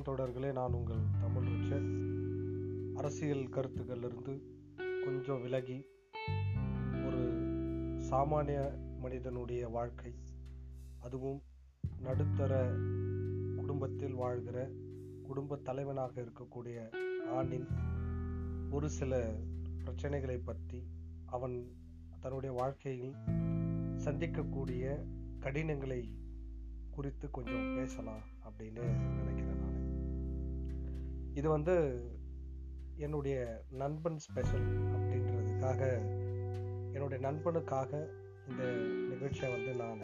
வணக்கம் 0.00 0.18
தொடர்களே 0.18 0.50
நான் 0.52 0.72
உங்கள் 0.72 1.00
தமிழ் 1.20 1.46
ரிச்சர் 1.46 1.86
அரசியல் 2.94 3.42
கருத்துக்களிலிருந்து 3.48 4.34
கொஞ்சம் 5.04 5.42
விலகி 5.42 5.76
ஒரு 7.06 7.20
சாமானிய 8.10 8.60
மனிதனுடைய 9.00 9.62
வாழ்க்கை 9.68 10.12
அதுவும் 11.00 11.40
நடுத்தர 11.98 12.52
குடும்பத்தில் 13.56 14.14
வாழ்கிற 14.14 14.70
குடும்ப 15.22 15.58
தலைவனாக 15.62 16.14
இருக்கக்கூடிய 16.20 16.78
ஆணின் 17.32 17.68
ஒரு 18.70 18.90
சில 18.90 19.12
பிரச்சனைகளை 19.84 20.40
பற்றி 20.44 20.82
அவன் 21.26 21.58
தன்னுடைய 22.20 22.54
வாழ்க்கையில் 22.56 23.14
சந்திக்கக்கூடிய 24.06 24.84
கடினங்களை 25.38 26.02
குறித்து 26.90 27.30
கொஞ்சம் 27.30 27.68
பேசலாம் 27.76 28.24
அப்படின்னு 28.46 28.84
நினைக்கிறேன். 29.10 29.39
இது 31.34 31.48
வந்து 31.48 32.04
என்னுடைய 32.96 33.62
நண்பன் 33.70 34.18
ஸ்பெஷல் 34.18 34.66
அப்படின்றதுக்காக 34.78 35.96
என்னுடைய 36.92 37.30
நண்பனுக்காக 37.30 38.06
இந்த 38.48 38.64
நிகழ்ச்சியை 39.08 39.50
வந்து 39.50 39.84
நான் 39.84 39.98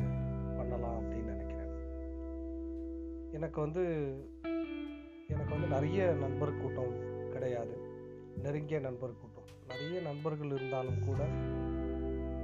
பண்ணலாம் 0.56 1.02
அப்படின்னு 1.02 1.22
நினைக்கிறேன். 1.22 1.70
எனக்கு 3.32 3.60
வந்து 3.60 3.84
எனக்கு 5.28 5.50
வந்து 5.50 5.66
நிறைய 5.66 6.12
நண்பர் 6.12 6.56
கூட்டம் 6.56 7.28
கிடையாது. 7.30 7.76
நெருங்கிய 8.36 8.80
நண்பர் 8.80 9.18
கூட்டம். 9.20 9.44
நிறைய 9.66 10.00
நண்பர்கள் 10.00 10.50
இருந்தாலும் 10.50 11.04
கூட 11.06 11.24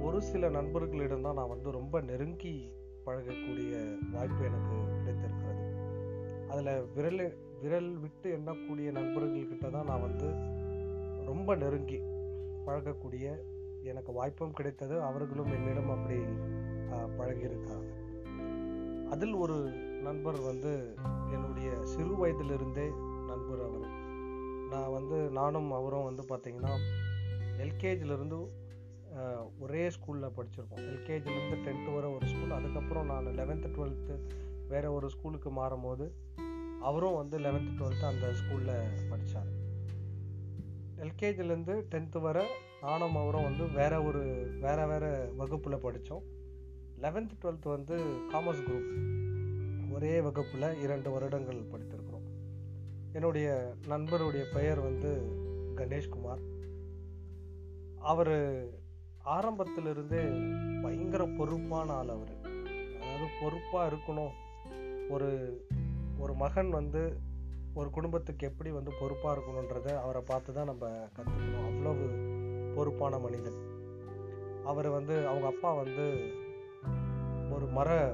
ஒரு 0.01 0.21
சில 0.21 0.49
நண்பர்களிடம் 0.49 1.21
தான் 1.21 1.33
நான் 1.33 1.49
வந்து 1.49 1.71
ரொம்ப 1.71 2.01
நெருங்கி 2.01 2.71
பழகக்கூடிய 3.05 3.97
வாய்ப்பு 4.11 4.45
எனக்கு 4.45 5.03
கிடைத்திருக்கிறது. 5.03 5.77
அதில் 6.49 6.85
விரல் 6.93 7.51
விரல் 7.63 7.91
விட்டு 8.03 8.27
எண்ணக்கூடிய 8.37 8.87
நண்பர்கள்கிட்ட 8.97 9.65
தான் 9.75 9.89
நான் 9.89 10.05
வந்து 10.07 10.29
ரொம்ப 11.29 11.55
நெருங்கி 11.61 11.99
பழகக்கூடிய 12.65 13.25
எனக்கு 13.91 14.11
வாய்ப்பும் 14.17 14.55
கிடைத்தது. 14.57 14.95
அவர்களும் 15.09 15.51
என்னிடம் 15.57 15.93
அப்படி 15.95 16.17
பழகியிருக்காங்க. 17.19 17.89
அதில் 19.13 19.35
ஒரு 19.43 19.57
நண்பர் 20.07 20.39
வந்து 20.49 20.71
என்னுடைய 21.35 21.69
சிறு 21.93 22.13
வயதிலிருந்தே 22.21 22.87
நண்பர் 23.29 23.61
அவர். 23.67 23.87
நான் 24.71 24.93
வந்து 24.97 25.17
நானும் 25.39 25.71
அவரும் 25.79 26.07
வந்து 26.09 26.23
பார்த்திங்கன்னா 26.31 26.73
எல்கேஜிலிருந்து 27.65 28.39
ஒரே 29.63 29.83
ஸ்கூலில் 29.95 30.35
படிச்சிருக்கோம். 30.37 30.85
எல்கேஜிலேருந்து 30.91 31.57
டென்த்து 31.65 31.91
வரை 31.95 32.09
ஒரு 32.17 32.25
ஸ்கூல். 32.31 32.57
அதுக்கப்புறம் 32.59 33.09
நான் 33.11 33.35
லெவன்த்து 33.39 33.69
டுவெல்த்து 33.75 34.15
வேறு 34.71 34.89
ஒரு 34.97 35.07
ஸ்கூலுக்கு 35.15 35.49
மாறும்போது 35.59 36.05
அவரும் 36.83 37.15
வந்து 37.15 37.39
லெவன்த்து 37.39 37.75
டுவெல்த்து 37.77 38.05
அந்த 38.05 38.33
ஸ்கூலில் 38.33 39.09
படித்தார் 39.09 39.61
எல்கேஜிலேருந்து 40.97 41.83
டென்த்து 41.91 42.21
வரை 42.21 42.45
நானும் 42.81 43.15
அவரும் 43.15 43.43
வந்து 43.43 43.67
வேற 43.67 44.03
ஒரு 44.03 44.51
வேற 44.61 44.87
வேற 44.87 45.29
வகுப்பில் 45.37 45.77
படித்தோம் 45.77 46.23
லெவன்த்து 47.01 47.31
டுவெல்த்து 47.41 47.69
வந்து 47.69 47.97
காமர்ஸ் 48.31 48.63
குரூப் 48.67 49.91
ஒரே 49.91 50.21
வகுப்பில் 50.21 50.81
இரண்டு 50.81 51.11
வருடங்கள் 51.11 51.63
படித்திருக்கிறோம். 51.63 52.27
என்னுடைய 53.13 53.73
நண்பருடைய 53.87 54.53
பெயர் 54.53 54.79
வந்து 54.79 55.21
கணேஷ்குமார். 55.75 56.41
அவர் 57.99 58.65
ஆரம்பத்திலிருந்தே 59.17 60.23
பயங்கர 60.81 61.25
பொறுப்பான 61.25 61.91
ஆள் 61.91 62.07
அவர். 62.07 62.37
அதாவது 63.01 63.25
பொறுப்பாக 63.41 63.95
இருக்கணும். 63.95 64.31
ஒரு 65.09 65.61
ஒரு 66.23 66.33
மகன் 66.33 66.69
வந்து 66.69 67.19
ஒரு 67.73 67.89
குடும்பத்துக்கு 67.89 68.47
எப்படி 68.47 68.71
வந்து 68.71 68.91
பொறுப்பாக 68.99 69.39
இருக்கணுன்றத 69.39 70.01
அவரை 70.01 70.21
பார்த்து 70.21 70.53
தான் 70.53 70.65
நம்ம 70.65 70.87
கற்றுக்கணும் 70.87 71.65
அவ்வளவு 71.65 72.05
பொறுப்பான 72.75 73.19
மனிதன். 73.19 73.57
அவர் 74.65 74.87
வந்து 74.87 75.27
அவங்க 75.27 75.47
அப்பா 75.47 75.73
வந்து 75.73 76.05
ஒரு 77.51 77.65
மர 77.65 78.13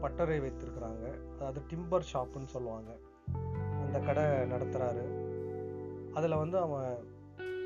பட்டறை 0.00 0.40
வைத்திருக்கிறாங்க. 0.40 1.34
அதாவது 1.34 1.62
டிம்பர் 1.68 2.08
ஷாப்புன்னு 2.12 2.44
சொல்லுவாங்க. 2.44 2.96
அந்த 3.80 3.98
கடை 3.98 4.24
நடத்துகிறாரு 4.24 5.04
அதில் 6.14 6.36
வந்து 6.36 6.58
அவன் 6.58 6.98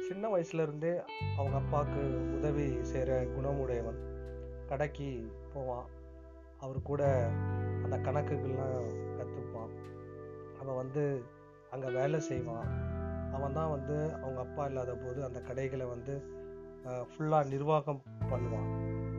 சின்ன 0.09 0.29
வயசுலேருந்தே 0.29 1.03
அவங்க 1.37 1.57
அப்பாவுக்கு 1.57 2.33
உதவி 2.37 2.85
செய்கிற 2.85 3.25
குணமுடையவன். 3.25 4.01
கடைக்கு 4.67 5.33
போவான். 5.55 5.87
அவர் 6.61 6.83
கூட 6.83 7.31
அந்த 7.83 7.99
கணக்குகள்லாம் 7.99 9.08
அவன் 10.61 10.81
வந்து 10.83 11.03
அங்கே 11.75 11.89
வேலை 11.99 12.19
செய்வான். 12.31 12.69
அவன் 13.37 13.57
தான் 13.59 13.73
வந்து 13.77 13.97
அவங்க 14.23 14.41
அப்பா 14.47 14.65
இல்லாத 14.71 14.93
போது 15.05 15.21
அந்த 15.29 15.39
கடைகளை 15.49 15.87
வந்து 15.95 16.15
ஃபுல்லாக 17.11 17.51
நிர்வாகம் 17.55 18.03
பண்ணுவான். 18.33 18.71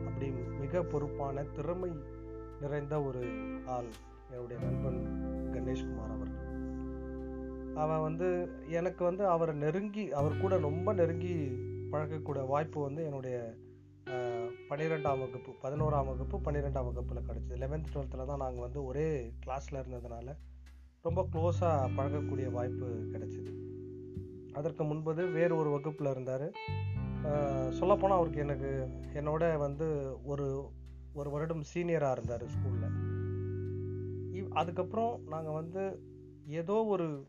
அப்படி 0.08 0.28
மிக 0.62 0.82
பொறுப்பான 0.92 1.44
திறமை 1.56 1.90
நிறைந்த 2.62 2.94
ஒரு 3.08 3.22
ஆள் 3.76 3.90
என்னுடைய 4.32 4.58
நண்பன் 4.64 5.00
கணேஷ்குமார் 5.54 6.14
அவர் 6.16 6.32
அவன் 7.82 8.04
வந்து 8.06 8.28
எனக்கு 8.78 9.02
வந்து 9.08 9.24
அவரை 9.34 9.52
நெருங்கி 9.64 10.04
அவர் 10.20 10.40
கூட 10.40 10.54
ரொம்ப 10.68 10.92
நெருங்கி 11.00 11.34
பழகக்கூடிய 11.92 12.42
வாய்ப்பு 12.52 12.78
வந்து 12.88 13.02
என்னுடைய 13.08 13.36
பன்னிரெண்டாம் 14.70 15.20
வகுப்பு 15.22 15.50
பதினோராம் 15.62 16.08
வகுப்பு 16.10 16.36
பன்னிரெண்டாம் 16.46 16.88
வகுப்பில் 16.88 17.26
கிடச்சிது. 17.28 17.60
லெவன்த் 17.62 17.90
டுவெல்த்தில் 17.92 18.28
தான் 18.30 18.42
நாங்கள் 18.44 18.66
வந்து 18.66 18.80
ஒரே 18.84 19.08
கிளாஸில் 19.44 19.78
இருந்ததுனால 19.80 20.34
ரொம்ப 21.02 21.28
க்ளோஸாக 21.32 21.90
பழகக்கூடிய 21.96 22.52
வாய்ப்பு 22.52 22.86
கிடைச்சிது. 23.12 23.52
அதற்கு 24.52 24.84
முன்பது 24.84 25.26
வேறு 25.26 25.56
ஒரு 25.56 25.70
வகுப்பில் 25.70 26.10
இருந்தார். 26.10 26.46
சொல்லப்போனால் 27.70 28.16
அவருக்கு 28.16 28.40
எனக்கு 28.40 28.70
என்னோட 29.14 29.58
வந்து 29.58 30.16
ஒரு 30.24 30.70
ஒரு 31.12 31.30
வருடம் 31.30 31.62
சீனியராக 31.74 32.12
இருந்தார் 32.12 32.44
ஸ்கூலில் 32.46 33.08
அதுக்கப்புறம் 34.50 35.20
நாங்கள் 35.26 35.52
வந்து 35.52 36.02
ஏதோ 36.46 36.84
ஒரு 36.84 37.28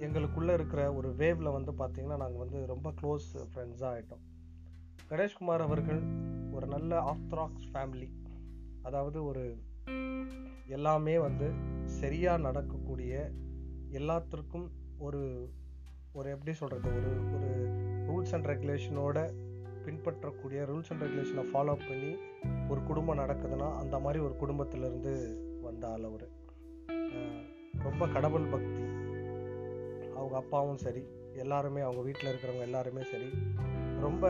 எங்களுக்குள்ளே 0.00 0.52
இருக்கிற 0.52 0.92
ஒரு 0.92 1.14
வேவில் 1.14 1.50
வந்து 1.50 1.72
பார்த்திங்கன்னா 1.72 2.16
நாங்கள் 2.16 2.38
வந்து 2.38 2.66
ரொம்ப 2.66 2.92
க்ளோஸ் 3.02 3.28
ஃப்ரெண்ட்ஸாக 3.50 3.92
ஆகிட்டோம் 3.92 4.24
கணேஷ்குமார் 5.08 5.62
அவர்கள் 5.62 6.02
ஒரு 6.52 6.66
நல்ல 6.66 7.00
ஆர்த்தடாக்ஸ் 7.00 7.68
ஃபேமிலி 7.72 8.08
அதாவது 8.82 9.24
ஒரு 9.24 9.44
எல்லாமே 10.70 11.18
வந்து 11.18 11.46
சரியாக 12.00 12.38
நடக்கக்கூடிய 12.38 13.12
எல்லாத்திற்கும் 13.90 14.66
ஒரு 14.98 15.20
ஒரு 16.12 16.30
எப்படி 16.30 16.52
சொல்கிறது 16.52 16.88
ஒரு 16.88 17.10
ஒரு 17.34 17.48
ரூல்ஸ் 18.08 18.34
அண்ட் 18.34 18.46
ரெகுலேஷனோட 18.46 19.18
பின்பற்றக்கூடிய 19.84 20.62
ரூல்ஸ் 20.62 20.90
அண்ட் 20.90 21.02
ரெகுலேஷனை 21.02 21.44
ஃபாலோ 21.52 21.74
பண்ணி 21.88 22.10
ஒரு 22.68 22.82
குடும்பம் 22.82 23.18
நடக்குதுன்னா 23.18 23.72
அந்த 23.74 23.98
மாதிரி 23.98 24.24
ஒரு 24.24 24.34
குடும்பத்திலேருந்து 24.40 25.12
வந்த 25.62 25.88
ஆள் 25.88 26.04
அவர். 26.04 26.26
ரொம்ப 27.82 28.06
கடவுள் 28.08 28.46
பக்தி. 28.46 28.82
அவங்க 30.14 30.36
அப்பாவும் 30.36 30.76
சரி 30.76 31.02
எல்லாருமே 31.34 31.80
அவங்க 31.80 32.02
வீட்டில் 32.02 32.30
இருக்கிறவங்க 32.30 32.60
எல்லாருமே 32.60 33.02
சரி 33.02 33.28
ரொம்ப 34.00 34.24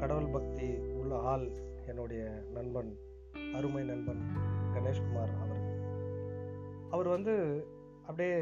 கடவுள் 0.00 0.26
பக்தி 0.26 0.68
உள்ள 0.92 1.18
ஆள் 1.24 1.46
என்னுடைய 1.86 2.22
நண்பன் 2.52 2.90
அருமை 3.54 3.82
நண்பன் 3.84 4.22
கணேஷ்குமார் 4.74 5.32
அவர்கள் 5.36 5.47
அவர் 6.90 7.08
வந்து 7.08 7.34
அப்படியே 8.06 8.36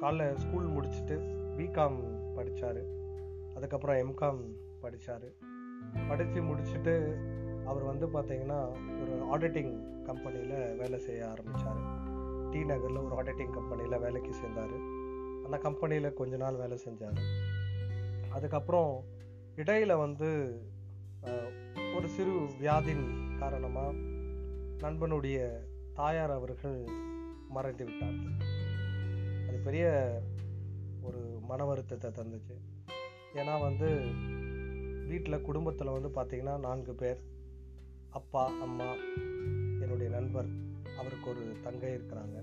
காலைல 0.00 0.34
ஸ்கூல் 0.34 0.68
முடிச்சுட்டு 0.68 1.16
பிகாம் 1.56 1.98
படித்தார் 2.34 2.82
அதுக்கப்புறம் 3.54 3.96
எம்காம் 3.96 4.42
படித்தார் 4.80 5.28
படித்து 6.08 6.40
முடிச்சுட்டு 6.42 6.94
அவர் 7.64 7.82
வந்து 7.82 8.06
பார்த்திங்கன்னா 8.06 8.60
ஒரு 9.02 9.14
ஆடிட்டிங் 9.34 10.02
கம்பெனியில் 10.02 10.76
வேலை 10.76 10.98
செய்ய 10.98 11.28
ஆரம்பித்தார் 11.28 11.82
டி 12.50 12.64
நகரில் 12.64 12.96
ஒரு 12.96 13.14
ஆடிட்டிங் 13.20 13.50
கம்பெனியில் 13.50 13.98
வேலைக்கு 13.98 14.32
சேர்ந்தார். 14.32 14.74
அந்த 15.44 15.58
கம்பெனியில் 15.58 16.12
கொஞ்ச 16.12 16.36
நாள் 16.36 16.54
வேலை 16.54 16.78
செஞ்சார். 16.84 17.20
அதுக்கப்புறம் 18.30 19.04
இடையில் 19.56 19.94
வந்து 19.94 20.28
ஒரு 21.96 22.08
சிறு 22.08 22.34
வியாதின் 22.60 23.06
காரணமாக 23.38 23.92
நண்பனுடைய 24.78 25.38
தாயார் 25.94 26.30
அவர்கள் 26.30 26.78
மறைந்து 27.56 27.84
விட்டார்கள் 27.84 28.36
அது 29.48 29.58
பெரிய 29.68 29.86
ஒரு 31.08 31.20
மன 31.50 31.64
வருத்தத்தை 31.64 32.10
தந்துச்சு. 32.10 32.56
ஏன்னா 33.40 33.54
வந்து 33.60 33.88
வீட்டில் 35.10 35.44
குடும்பத்தில் 35.48 35.94
வந்து 35.96 36.10
பார்த்திங்கன்னா 36.16 36.54
நான்கு 36.66 36.92
பேர். 36.94 37.20
அப்பா 38.18 38.44
அம்மா 38.66 38.88
என்னுடைய 39.82 40.08
நண்பர் 40.16 40.48
அவருக்கு 41.00 41.28
ஒரு 41.30 41.44
தங்கை 41.62 41.92
இருக்கிறாங்க. 41.98 42.38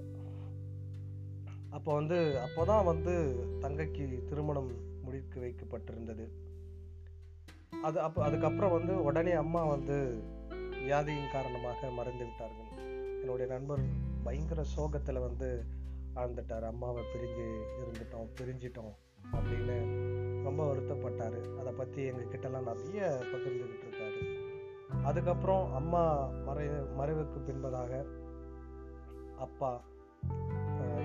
அப்போ 1.70 1.90
வந்து 1.94 2.18
அப்போ 2.46 2.62
தான் 2.66 2.88
வந்து 2.92 3.14
தங்கைக்கு 3.62 4.06
திருமணம் 4.30 4.72
முடித்து 5.06 5.38
வைக்கப்பட்டிருந்தது. 5.44 6.26
அது 7.88 7.98
அப்போ 8.08 8.20
அதுக்கப்புறம் 8.24 8.76
வந்து 8.78 8.94
உடனே 9.04 9.34
அம்மா 9.44 9.62
வந்து 9.66 9.98
வியாதியின் 10.86 11.34
காரணமாக 11.36 11.90
மறைந்து 11.98 12.24
விட்டார்கள். 12.26 12.72
என்னுடைய 13.22 13.48
நண்பர் 13.54 13.84
பயங்கர 14.30 14.64
சோகத்தில் 14.64 15.18
வந்து 15.20 15.48
ஆழ்ந்துட்டார். 16.16 16.66
அம்மாவை 16.72 17.04
பிரிஞ்சு 17.04 17.46
இருந்துட்டோம் 17.82 18.28
பிரிஞ்சிட்டோம் 18.40 18.92
அப்படின்னு 19.32 19.76
ரொம்ப 20.44 20.60
வருத்தப்பட்டார். 20.70 21.38
அதை 21.60 21.72
பற்றி 21.78 22.02
எங்ககிட்டலாம் 22.10 22.68
நிறைய 22.72 23.00
பகிர்ந்துக்கிட்டு 23.32 23.86
இருக்காரு. 23.88 24.20
அதுக்கப்புறம் 25.04 25.74
அம்மா 25.74 26.04
மறை 26.26 26.68
மறைவுக்கு 27.00 27.40
பின்பதாக 27.48 28.06
அப்பா 29.38 29.82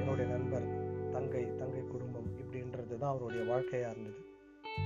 என்னுடைய 0.01 0.37
நண்பர் 0.37 0.67
தங்கை 1.13 1.57
தங்கை 1.57 1.83
குடும்பம் 1.87 2.29
இப்படின்றது 2.39 2.99
தான் 2.99 3.11
அவருடைய 3.11 3.45
வாழ்க்கையாக 3.53 3.93
இருந்தது. 3.93 4.21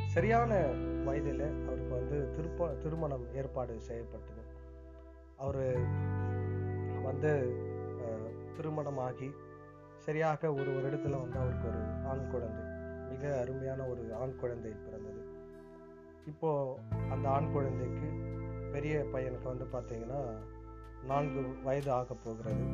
சரியான 0.07 0.61
வயதில் 1.05 1.65
அவருக்கு 1.67 1.95
வந்து 1.95 2.19
திருப்ப 2.37 2.69
திருமணம் 2.85 3.35
ஏற்பாடு 3.35 3.81
செய்யப்பட்டது. 3.81 4.45
அவர் 5.37 5.65
வந்து 7.03 7.33
திருமணமாகி 8.59 9.29
சரியாக 10.07 10.53
ஒரு 10.53 10.71
வருடத்தில் 10.77 11.21
வந்து 11.21 11.39
அவருக்கு 11.39 11.69
ஒரு 11.69 11.81
ஆண் 12.07 12.31
குழந்தை 12.31 12.65
மிக 13.11 13.41
அருமையான 13.41 13.81
ஒரு 13.87 14.03
ஆண் 14.15 14.37
குழந்தை 14.37 14.71
பிறந்தது. 14.85 15.23
இப்போ 16.27 16.51
அந்த 17.11 17.27
ஆண் 17.29 17.53
குழந்தைக்கு 17.53 18.09
பெரிய 18.73 18.95
பையனுக்கு 19.13 19.49
வந்து 19.53 19.67
பார்த்தீங்கன்னா 19.75 20.21
நான்கு 21.07 21.43
வயது 21.65 21.91
ஆக 21.93 22.15
போகிறது. 22.15 22.65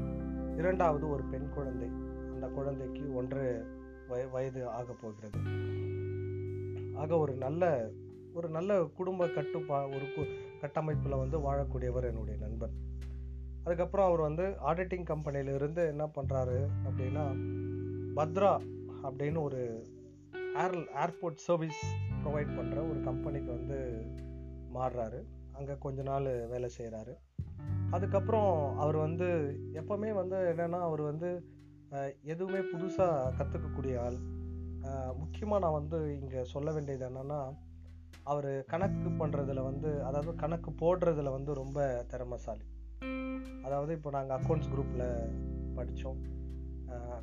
இரண்டாவது 0.56 1.10
ஒரு 1.10 1.22
பெண் 1.22 1.48
குழந்தை 1.48 1.88
அந்த 2.34 2.46
குழந்தைக்கு 2.46 3.04
ஒன்று 3.14 3.44
வய 4.08 4.24
வயது 4.26 4.62
ஆக 4.68 4.92
போகிறது. 5.02 5.38
ஆக 6.94 7.18
ஒரு 7.18 7.34
நல்ல 7.34 7.90
ஒரு 8.34 8.48
நல்ல 8.48 8.78
குடும்ப 8.96 9.26
கட்டுப்பா 9.26 9.78
ஒரு 9.86 10.06
கு 10.14 10.22
கட்டமைப்பில் 10.60 11.20
வந்து 11.22 11.38
வாழக்கூடியவர் 11.38 12.10
என்னுடைய 12.10 12.36
நண்பன். 12.40 12.74
அதுக்கப்புறம் 13.64 14.06
அவர் 14.06 14.22
வந்து 14.28 14.46
ஆடிட்டிங் 14.70 15.06
கம்பெனியில 15.10 15.54
இருந்து 15.54 15.82
என்ன 15.92 16.04
பண்ணுறாரு 16.16 16.58
அப்படின்னா 16.86 17.24
பத்ரா 18.18 18.50
அப்படின்னு 19.06 19.40
ஒரு 19.42 19.60
ஏர் 20.62 20.76
ஏர்போர்ட் 21.04 21.40
சர்வீஸ் 21.46 21.80
ப்ரொவைட் 22.24 22.52
பண்ணுற 22.58 22.78
ஒரு 22.90 23.00
கம்பெனிக்கு 23.08 23.50
வந்து 23.58 23.78
மாறுறாரு. 24.76 25.20
அங்கே 25.58 25.74
கொஞ்ச 25.84 26.02
நாள் 26.02 26.28
வேலை 26.52 26.68
செய்கிறாரு 26.78 27.14
அதுக்கப்புறம் 27.90 28.52
அவர் 28.82 28.96
வந்து 28.96 29.28
எப்போவுமே 29.80 30.10
வந்து 30.20 30.36
என்னன்னா 30.52 30.80
அவர் 30.88 31.02
வந்து 31.10 31.28
எதுவுமே 32.32 32.60
புதுசாக 32.72 33.32
கற்றுக்கக்கூடிய 33.38 33.96
ஆள். 34.04 34.18
முக்கியமாக 35.20 35.62
நான் 35.64 35.78
வந்து 35.80 35.98
இங்கே 36.20 36.40
சொல்ல 36.54 36.68
வேண்டியது 36.72 37.04
என்னென்னா 37.10 37.40
அவர் 38.32 38.50
கணக்கு 38.72 39.08
பண்ணுறதுல 39.20 39.62
வந்து 39.70 39.90
அதாவது 40.08 40.32
கணக்கு 40.42 40.70
போடுறதுல 40.82 41.30
வந்து 41.36 41.52
ரொம்ப 41.62 41.78
திறமைசாலி. 42.12 42.64
அதாவது 43.64 43.92
இப்போ 43.92 44.10
நாங்கள் 44.10 44.36
அக்கௌண்ட்ஸ் 44.38 44.70
குரூப்பில் 44.70 45.06
படித்தோம் 45.74 46.20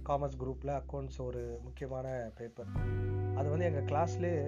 காமர்ஸ் 0.04 0.40
குரூப்பில் 0.40 0.74
அக்கௌண்ட்ஸ் 0.74 1.22
ஒரு 1.22 1.60
முக்கியமான 1.64 2.32
பேப்பர் 2.38 2.72
அது 3.36 3.50
வந்து 3.50 3.66
எங்கள் 3.66 3.84
கிளாஸ்லேயே 3.84 4.42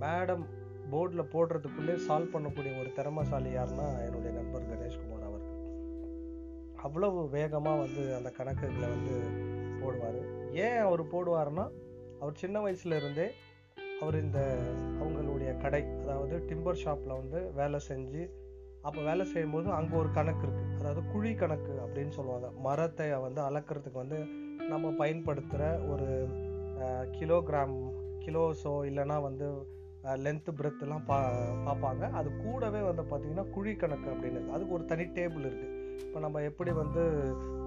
மேடம் 0.00 0.44
போர்டில் 0.90 1.30
போடுறதுக்குள்ளே 1.32 1.94
சால்வ் 2.08 2.34
பண்ணக்கூடிய 2.34 2.72
ஒரு 2.80 2.92
திறமைசாலி 2.92 3.50
யாருன்னா 3.50 3.86
என்னுடைய 4.04 4.32
நண்பர் 4.40 4.68
கணேஷ்குமார் 4.70 5.24
அவர். 5.24 5.46
அவ்வளவு 6.76 7.28
வேகமாக 7.28 7.78
வந்து 7.78 8.14
அந்த 8.14 8.32
கணக்குகளை 8.38 8.88
வந்து 8.90 9.16
போடுவார். 9.80 10.20
ஏன் 10.52 10.78
அவர் 10.78 11.02
போடுவார்னா 11.04 11.64
அவர் 12.20 12.34
சின்ன 12.34 12.60
வயசுல 12.60 12.96
இருந்தே 12.96 13.26
அவர் 14.00 14.22
இந்த 14.22 14.40
அவங்களுடைய 15.00 15.56
கடை 15.56 15.82
அதாவது 15.82 16.44
டிம்பர் 16.44 16.74
ஷாப்பில் 16.74 17.16
வந்து 17.16 17.52
வேலை 17.52 17.80
செஞ்சு 17.88 18.22
அப்போ 18.86 19.00
வேலை 19.08 19.24
செய்யும்போது 19.32 19.68
அங்கே 19.76 19.94
ஒரு 20.00 20.10
கணக்கு 20.18 20.44
இருக்குது 20.46 20.74
அதாவது 20.80 21.00
குழி 21.12 21.30
கணக்கு 21.42 21.72
அப்படின்னு 21.84 22.12
சொல்லுவாங்க. 22.18 22.48
மரத்தை 22.66 23.06
வந்து 23.26 23.40
அளக்கிறதுக்கு 23.48 23.98
வந்து 24.02 24.18
நம்ம 24.72 24.90
பயன்படுத்துகிற 25.00 25.62
ஒரு 25.92 26.08
கிலோகிராம் 27.16 27.74
கிலோஸோ 28.24 28.74
இல்லைன்னா 28.90 29.16
வந்து 29.28 29.46
லென்த்து 30.24 30.50
பிரெத்துலாம் 30.58 31.04
பா 31.08 31.16
பார்ப்பாங்க. 31.66 32.04
அது 32.18 32.28
கூடவே 32.44 32.80
வந்து 32.88 33.02
பார்த்திங்கன்னா 33.10 33.46
குழி 33.56 33.72
கணக்கு 33.82 34.08
அப்படின்னு 34.14 34.52
அதுக்கு 34.56 34.76
ஒரு 34.78 34.84
தனி 34.92 35.04
டேபிள் 35.18 35.46
இருக்குது 35.48 35.72
இப்போ 36.06 36.18
நம்ம 36.24 36.42
எப்படி 36.50 36.70
வந்து 36.82 37.02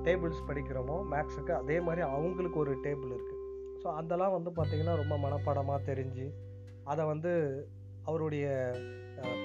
டேபிள்ஸ் 0.06 0.48
படிக்கிறோமோ 0.50 0.98
மேக்ஸுக்கு 1.14 1.54
அதே 1.62 1.78
மாதிரி 1.88 2.02
அவங்களுக்கு 2.16 2.60
ஒரு 2.64 2.74
டேபிள் 2.86 3.12
இருக்குது 3.18 3.46
ஸோ 3.82 3.88
அதெல்லாம் 4.00 4.36
வந்து 4.38 4.52
பார்த்திங்கன்னா 4.60 4.96
ரொம்ப 5.02 5.18
மனப்பாடமாக 5.26 5.88
தெரிஞ்சு 5.90 6.28
அதை 6.92 7.04
வந்து 7.06 7.34
அவருடைய 8.06 8.46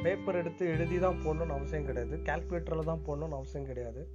பேப்பர் 0.03 0.35
எடுத்து 0.35 0.67
எழுதி 0.67 0.99
தான் 0.99 1.21
போடணும்னு 1.25 1.57
அவசியம் 1.57 1.85
கிடையாது. 1.85 2.17
கால்குலேட்டரில் 2.17 2.85
தான் 2.85 3.03
போடணும்னு 3.07 3.39
அவசியம் 3.41 3.67
கிடையாது. 3.67 4.09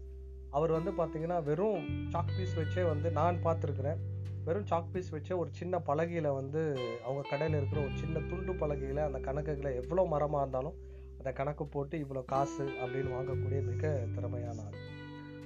அவர் 0.49 0.71
வந்து 0.71 0.91
பார்த்திங்கன்னா 0.91 1.43
வெறும் 1.43 2.09
சாக் 2.09 2.35
பீஸ் 2.37 2.57
வச்சே 2.59 2.85
வந்து 2.85 3.11
நான் 3.11 3.43
பார்த்துருக்குறேன். 3.43 3.99
வெறும் 4.43 4.65
சாக் 4.65 4.91
பீஸ் 4.91 5.13
வச்சே 5.15 5.37
ஒரு 5.37 5.49
சின்ன 5.51 5.79
பலகையில் 5.79 6.29
வந்து 6.33 6.61
அவங்க 7.03 7.27
கடையில் 7.29 7.57
இருக்கிற 7.57 7.81
ஒரு 7.81 7.91
சின்ன 7.95 8.19
துண்டு 8.19 8.53
பலகையில் 8.53 8.97
அந்த 8.97 9.19
கணக்குகளை 9.19 9.75
எவ்வளோ 9.75 10.03
மரமாக 10.03 10.41
இருந்தாலும் 10.41 10.77
அந்த 11.17 11.31
கணக்கு 11.31 11.65
போட்டு 11.65 11.97
இவ்வளோ 11.97 12.25
காசு 12.25 12.63
அப்படின்னு 12.63 13.11
வாங்கக்கூடிய 13.17 13.61
மிக 13.63 14.05
திறமையான 14.15 14.61
ஆள். 14.61 14.77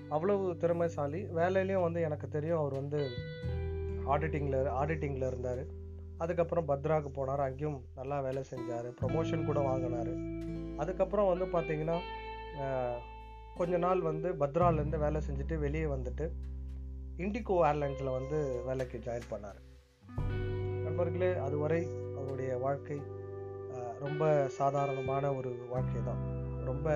அவ்வளவு 0.10 0.58
திறமைசாலி. 0.58 1.22
வேலையிலையும் 1.24 1.82
வந்து 1.82 2.02
எனக்கு 2.02 2.28
தெரியும் 2.28 2.58
அவர் 2.58 2.74
வந்து 2.74 3.10
ஆடிட்டிங்கில் 4.06 4.70
ஆடிட்டிங்கில் 4.82 5.28
இருந்தார். 5.28 5.64
அதுக்கப்புறம் 6.24 6.68
பத்ராக்கு 6.72 7.10
போனார் 7.16 7.46
அங்கேயும் 7.46 7.80
நல்லா 7.98 8.18
வேலை 8.28 8.42
செஞ்சார் 8.52 8.88
ப்ரொமோஷன் 9.00 9.48
கூட 9.50 9.60
வாங்கினார். 9.70 10.14
அதுக்கப்புறம் 10.82 11.32
வந்து 11.32 11.46
பார்த்தீங்கன்னா 11.56 11.98
கொஞ்ச 13.60 13.74
நாள் 13.86 14.02
வந்து 14.10 14.28
பத்ராலேருந்து 14.42 15.00
வேலை 15.06 15.20
செஞ்சுட்டு 15.28 15.56
வெளியே 15.66 15.88
வந்துட்டு 15.96 16.26
இண்டிகோ 17.24 17.56
ஏர்லைன்ஸில் 17.70 18.16
வந்து 18.18 18.38
வேலைக்கு 18.68 18.98
ஜாயின் 19.08 19.32
பண்ணார். 19.34 19.60
நண்பர்களே 20.86 21.30
அதுவரை 21.48 21.82
அவருடைய 22.20 22.54
வாழ்க்கை 22.64 22.98
ரொம்ப 24.06 24.24
சாதாரணமான 24.58 25.26
ஒரு 25.40 25.52
வாழ்க்கை 25.74 26.02
தான். 26.08 26.24
ரொம்ப 26.70 26.88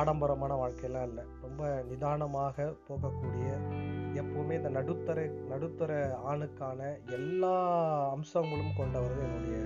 ஆடம்பரமான 0.00 0.52
வாழ்க்கையெல்லாம் 0.60 1.08
இல்லை. 1.10 1.24
ரொம்ப 1.44 1.62
நிதானமாக 1.88 2.66
போகக்கூடிய 2.86 3.48
எப்போவுமே 4.20 4.54
இந்த 4.60 4.68
நடுத்தர 4.68 5.18
நடுத்தர 5.52 5.92
ஆணுக்கான 6.30 6.80
எல்லா 7.18 7.54
அம்சங்களும் 8.10 8.76
கொண்டவர் 8.76 9.14
என்னுடைய 9.26 9.58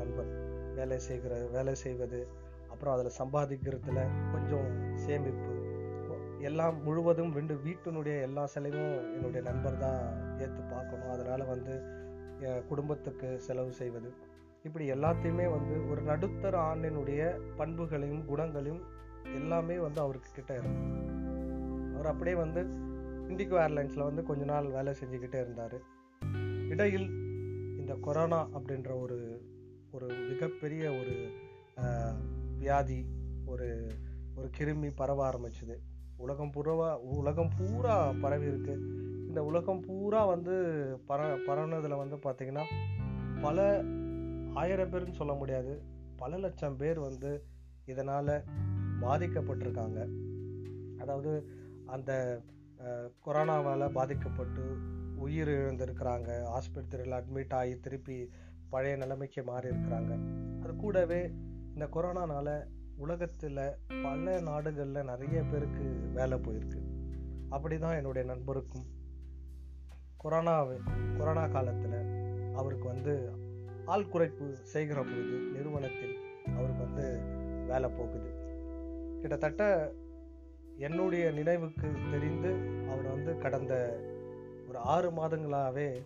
நண்பர் 0.00 0.30
வேலை 0.74 0.98
செய்கிற 0.98 1.34
வேலை 1.52 1.74
செய்வது 1.74 2.20
அப்புறம் 2.72 2.94
அதில் 2.94 3.18
சம்பாதிக்கிறதுல 3.18 4.02
கொஞ்சம் 4.32 4.68
சேமிப்பு. 4.94 5.50
எல்லாம் 6.48 6.76
முழுவதும் 6.82 7.32
ரெண்டு 7.34 7.54
வீட்டினுடைய 7.64 8.20
எல்லா 8.20 8.44
செலவும் 8.46 8.94
என்னுடைய 9.14 9.42
நண்பர் 9.50 9.76
தான் 9.78 10.00
ஏற்று 10.38 10.62
பார்க்கணும். 10.72 11.10
அதனால் 11.10 11.44
வந்து 11.46 11.74
என் 12.46 12.66
குடும்பத்துக்கு 12.68 13.28
செலவு 13.40 13.72
செய்வது. 13.72 14.10
இப்படி 14.62 14.84
எல்லாத்தையுமே 14.92 15.46
வந்து 15.50 15.74
ஒரு 15.90 16.02
நடுத்தர 16.02 16.54
ஆணினுடைய 16.70 17.22
பண்புகளையும் 17.56 18.24
குணங்களையும் 18.26 18.82
எல்லாமே 19.34 19.76
வந்து 19.78 20.00
அவருக்கு 20.00 20.30
கிட்ட 20.34 20.52
இருக்கு. 20.54 20.82
அவர் 21.94 22.10
அப்படியே 22.12 22.36
வந்து 22.36 22.62
இண்டிகோ 23.32 23.56
ஏர்லைன்ஸில் 23.66 24.02
வந்து 24.02 24.22
கொஞ்ச 24.22 24.44
நாள் 24.44 24.70
வேலை 24.70 24.94
செஞ்சுக்கிட்டே 25.00 25.40
இருந்தார். 25.40 25.80
இடையில் 26.68 27.08
இந்த 27.78 27.94
கொரோனா 28.00 28.48
அப்படின்ற 28.48 29.00
ஒரு 29.00 29.44
ஒரு 29.90 30.06
மிகப்பெரிய 30.06 30.90
ஒரு 30.90 31.14
வியாதி 32.58 33.06
ஒரு 33.44 33.90
ஒரு 34.34 34.50
கிருமி 34.58 34.90
பரவ 34.96 35.30
ஆரம்பிச்சுது. 35.30 35.76
உலகம் 36.16 36.50
பூரா 36.50 36.98
உலகம் 36.98 37.50
பூரா 37.58 38.12
பரவி 38.12 38.46
இருக்கு. 38.46 38.74
இந்த 39.28 39.44
உலகம் 39.44 39.80
பூரா 39.80 40.24
வந்து 40.24 40.54
பர 41.08 41.20
பரவுனதில் 41.46 41.96
வந்து 41.96 42.16
பார்த்தீங்கன்னா 42.16 42.64
பல 43.42 43.84
ஆயிரம் 44.54 44.90
பேர்னு 44.90 45.10
சொல்ல 45.10 45.32
முடியாது. 45.32 45.82
பல 46.16 46.38
லட்சம் 46.38 46.76
பேர் 46.76 46.98
வந்து 46.98 47.44
இதனால் 47.84 48.44
பாதிக்கப்பட்டிருக்காங்க. 49.00 50.00
அதாவது 50.98 51.48
அந்த 51.86 52.40
கொரோனாவால் 53.26 53.92
பாதிக்கப்பட்டு 53.92 54.64
உயிர் 55.16 55.48
இழந்திருக்கிறாங்க 55.48 56.30
ஆஸ்பத்திரியில் 56.58 57.16
அட்மிட் 57.18 57.54
ஆகி 57.54 57.80
திருப்பி 57.80 58.30
பழைய 58.70 58.96
நிலைமைக்கு 58.96 59.42
மாறி 59.42 59.68
இருக்கிறாங்க. 59.68 60.12
அது 60.62 60.76
கூடவே 60.76 61.20
இந்த 61.74 61.84
கொரோனானால 61.84 62.66
உலகத்தில் 62.96 63.76
பல 64.02 64.40
நாடுகளில் 64.40 65.04
நிறைய 65.04 65.42
பேருக்கு 65.42 65.86
வேலை 66.14 66.38
போயிருக்கு. 66.38 66.80
அப்படி 67.48 67.78
தான் 67.78 67.96
என்னுடைய 67.96 68.34
நண்பருக்கும். 68.34 68.86
கொரோனா 70.16 70.64
கொரோனா 71.18 71.46
காலத்தில் 71.46 71.98
அவருக்கு 72.54 72.86
வந்து 72.86 73.14
ஆள் 73.84 74.10
குறைப்பு 74.12 74.52
செய்கிற 74.52 75.02
பொழுது 75.02 75.38
நிறுவனத்தில் 75.52 76.14
அவருக்கு 76.56 76.84
வந்து 76.84 77.06
வேலை 77.66 77.90
போகுது. 77.90 78.30
கிட்டத்தட்ட 79.20 79.92
என்னுடைய 80.78 81.30
நினைவுக்கு 81.30 81.88
தெரிந்து 82.10 82.50
அவர் 82.88 83.08
வந்து 83.10 83.38
கடந்த 83.38 84.00
ஒரு 84.68 84.78
ஆறு 84.78 85.10
மாதங்களாகவே 85.10 86.02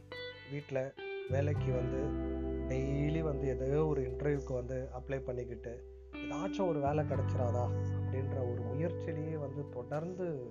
வீட்டில் 0.51 0.95
வேலைக்கு 1.29 1.73
வந்து 1.73 2.01
டெய்லி 2.69 3.23
வந்து 3.23 3.47
ஏதோ 3.47 3.87
ஒரு 3.87 4.01
இன்டர்வியூக்கு 4.01 4.53
வந்து 4.53 4.89
அப்ளை 4.95 5.19
பண்ணிக்கிட்டு 5.25 5.85
ஏதாச்சும் 6.13 6.69
ஒரு 6.69 6.81
வேலை 6.81 7.05
கிடைச்சிராதா 7.05 7.65
அப்படின்ற 7.99 8.53
ஒரு 8.53 8.63
முயற்சியிலேயே 8.63 9.39
வந்து 9.39 9.69
தொடர்ந்து 9.69 10.47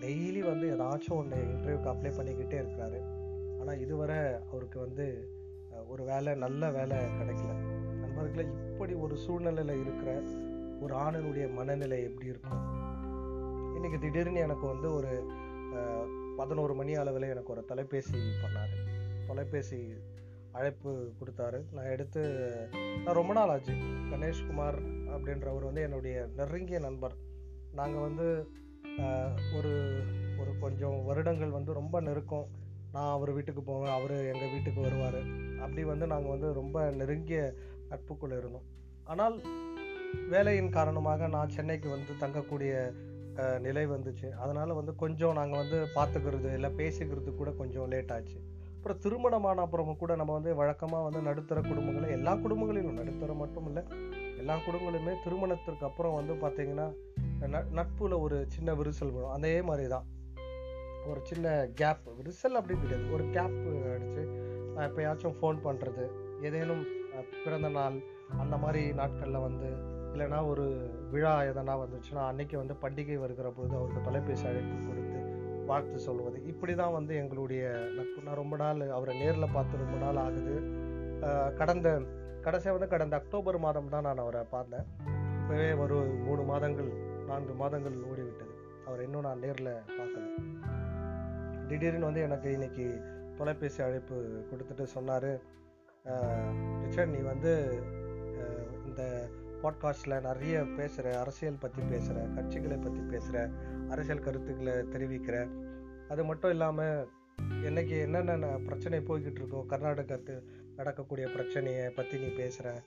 டெய்லி 0.00 0.38
வந்து 0.38 0.76
ஏதாச்சும் 0.76 1.16
ஒன்று 1.16 1.36
இன்டர்வியூக்கு 1.36 1.92
அப்ளை 1.92 2.12
பண்ணிக்கிட்டே 2.18 2.58
இருக்கிறாரு. 2.62 3.00
ஆனால் 3.60 3.78
இதுவரை 3.78 4.16
அவருக்கு 4.50 4.78
வந்து 4.78 5.30
ஒரு 5.86 6.04
வேலை 6.04 6.34
நல்ல 6.34 6.70
வேலை 6.70 6.96
கிடைக்கல. 6.96 7.52
நண்பர்களை 8.00 8.44
இப்படி 8.72 8.94
ஒரு 8.94 9.16
சூழ்நிலையில் 9.16 9.80
இருக்கிற 9.80 10.22
ஒரு 10.80 10.94
ஆணினுடைய 10.94 11.54
மனநிலை 11.54 12.02
எப்படி 12.02 12.26
இருக்கும்? 12.26 12.77
இன்னைக்கு 13.78 13.98
திடீர்னு 14.04 14.40
எனக்கு 14.44 14.64
வந்து 14.70 14.88
ஒரு 14.94 15.10
பதினோரு 16.36 16.72
மணி 16.78 16.92
அளவில் 17.00 17.26
எனக்கு 17.32 17.52
ஒரு 17.54 17.62
தொலைபேசி 17.64 18.20
பண்ணார். 18.42 18.72
தொலைபேசி 19.26 19.78
அழைப்பு 20.58 20.92
கொடுத்தாரு. 21.18 21.58
நான் 21.74 21.90
எடுத்து 21.94 22.22
நான் 23.04 23.18
ரொம்ப 23.18 23.32
நாள் 23.38 23.52
ஆச்சு. 23.54 23.74
கணேஷ்குமார் 24.12 24.78
அப்படின்றவர் 25.14 25.68
வந்து 25.68 25.84
என்னுடைய 25.86 26.26
நெருங்கிய 26.38 26.78
நண்பர். 26.86 27.14
நாங்கள் 27.80 28.04
வந்து 28.06 28.26
ஒரு 29.58 29.74
ஒரு 30.40 30.54
கொஞ்சம் 30.64 30.98
வருடங்கள் 31.08 31.56
வந்து 31.58 31.72
ரொம்ப 31.80 32.00
நெருக்கம். 32.08 32.48
நான் 32.94 33.14
அவர் 33.16 33.32
வீட்டுக்கு 33.36 33.62
போவேன் 33.62 33.96
அவர் 33.98 34.16
எங்கள் 34.32 34.52
வீட்டுக்கு 34.54 34.80
வருவார். 34.80 35.20
அப்படி 35.64 35.84
வந்து 35.92 36.06
நாங்கள் 36.14 36.34
வந்து 36.34 36.50
ரொம்ப 36.60 36.86
நெருங்கிய 37.00 37.42
நட்புக்குள்ளே 37.92 38.38
இருந்தோம். 38.42 38.66
ஆனால் 39.04 39.36
வேலையின் 40.34 40.76
காரணமாக 40.78 41.28
நான் 41.36 41.54
சென்னைக்கு 41.58 41.88
வந்து 41.96 42.12
தங்கக்கூடிய 42.24 42.72
நிலை 43.66 43.84
வந்துச்சு. 43.86 44.28
அதனால் 44.42 44.78
வந்து 44.78 44.94
கொஞ்சம் 45.02 45.36
நாங்கள் 45.38 45.60
வந்து 45.62 45.78
பார்த்துக்கிறது 45.96 46.48
இல்லை 46.58 46.70
பேசிக்கிறது 46.80 47.32
கூட 47.40 47.50
கொஞ்சம் 47.60 47.88
லேட் 47.92 48.12
ஆச்சு. 48.16 48.38
அப்புறம் 48.76 49.00
திருமணமான 49.04 49.62
அப்புறமும் 49.66 50.00
கூட 50.02 50.12
நம்ம 50.16 50.32
வந்து 50.32 50.50
வழக்கமாக 50.60 51.06
வந்து 51.06 51.20
நடுத்தர 51.28 51.60
குடும்பங்களில் 51.60 52.16
எல்லா 52.16 52.32
குடும்பங்களிலும் 52.44 52.98
நடுத்தர 53.00 53.32
மட்டும் 53.42 53.66
இல்லை 53.66 53.82
எல்லா 54.40 54.56
குடும்பங்களுமே 54.66 55.14
திருமணத்திற்கு 55.24 55.84
அப்புறம் 55.88 56.16
வந்து 56.18 56.34
பார்த்தீங்கன்னா 56.42 56.86
நட்புல 57.78 58.20
ஒரு 58.26 58.36
சின்ன 58.54 58.74
விரிசல் 58.74 59.14
வரும் 59.16 59.34
அதே 59.38 59.54
மாதிரி 59.62 59.88
தான் 59.88 60.06
ஒரு 61.10 61.20
சின்ன 61.30 61.66
கேப் 61.80 62.06
விரிசல் 62.18 62.58
அப்படி 62.60 62.74
கிடையாது. 62.80 63.12
ஒரு 63.16 63.24
கேப் 63.36 63.58
அடிச்சு 63.94 64.24
நான் 64.74 64.88
எப்பயாச்சும் 64.90 65.36
ஃபோன் 65.40 65.58
பண்ணுறது 65.66 66.04
ஏதேனும் 66.46 66.84
பிறந்த 67.44 67.68
நாள் 67.68 67.96
அந்த 68.38 68.56
மாதிரி 68.56 68.82
நாட்களில் 68.92 69.44
வந்து 69.46 69.68
இல்லைன்னா 70.18 70.38
ஒரு 70.52 70.64
விழா 71.12 71.32
எதனா 71.48 71.74
வந்துச்சுன்னா 71.82 72.22
அன்னைக்கு 72.28 72.54
வந்து 72.60 72.74
பண்டிகை 72.84 73.16
வருகிற 73.24 73.48
பொழுது 73.56 73.74
அவருக்கு 73.80 74.00
தொலைபேசி 74.06 74.44
அழைப்பு 74.50 74.76
கொடுத்து 74.86 75.18
வாழ்த்து 75.68 75.98
சொல்வது 76.06 76.38
இப்படி 76.50 76.72
தான் 76.80 76.94
வந்து 76.96 77.12
எங்களுடைய 77.22 77.62
நட்பு. 77.96 78.24
நான் 78.26 78.38
ரொம்ப 78.40 78.54
நாள் 78.62 78.80
அவரை 78.96 79.14
நேரில் 79.20 79.54
பார்த்து 79.56 79.82
ரொம்ப 79.82 79.96
நாள் 80.04 80.18
ஆகுது. 80.24 80.54
கடந்த 81.60 81.88
கடைசியாக 82.46 82.76
வந்து 82.76 82.90
கடந்த 82.94 83.14
அக்டோபர் 83.20 83.58
மாதம் 83.66 83.92
தான் 83.94 84.06
நான் 84.08 84.22
அவரை 84.24 84.42
பார்த்தேன். 84.54 84.86
இப்போவே 85.38 85.68
ஒரு 85.84 85.98
மூணு 86.26 86.42
மாதங்கள் 86.52 86.90
நான்கு 87.30 87.54
மாதங்கள் 87.62 87.98
ஓடிவிட்டது. 88.10 88.54
அவர் 88.88 89.04
இன்னும் 89.06 89.26
நான் 89.28 89.42
நேரில் 89.46 89.72
பார்க்கல. 89.98 90.24
திடீர்னு 91.70 92.08
வந்து 92.08 92.24
எனக்கு 92.28 92.50
இன்னைக்கு 92.58 92.86
தொலைபேசி 93.40 93.82
அழைப்பு 93.88 94.16
கொடுத்துட்டு 94.50 94.86
சொன்னார். 94.96 95.30
ரிச்சர்ட் 96.84 97.14
நீ 97.16 97.20
வந்து 97.32 97.52
இந்த 98.88 99.02
பாட்காஸ்டில் 99.62 100.20
நிறைய 100.20 100.64
பேசுகிற 100.76 101.20
அரசியல் 101.20 101.60
பற்றி 101.60 101.82
பேசுகிற 101.82 102.26
கட்சிகளை 102.26 102.82
பற்றி 102.82 103.00
பேசுகிற 103.00 103.50
அரசியல் 103.88 104.20
கருத்துக்களை 104.20 104.72
தெரிவிக்கிற. 104.72 105.48
அது 106.08 106.24
மட்டும் 106.24 106.50
இல்லாமல் 106.50 107.08
என்னைக்கு 107.38 108.00
என்னென்ன 108.00 108.46
பிரச்சனை 108.46 109.00
போய்கிட்டு 109.00 109.40
இருக்கோ 109.40 109.66
கர்நாடகத்து 109.66 110.42
நடக்கக்கூடிய 110.76 111.28
பிரச்சனையை 111.28 111.90
பற்றி 111.90 112.18
நீ 112.18 112.26
பேசுகிற 112.26 112.82